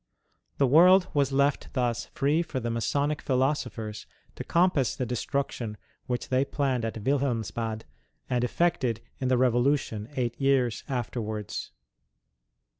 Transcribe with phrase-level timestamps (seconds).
[0.57, 5.77] The world was left thus free for the Masonic philosophers to compass the destruction
[6.07, 7.83] which they planned at Wilhelmsbad
[8.27, 11.71] and effected in the llevolution eight years afterwards.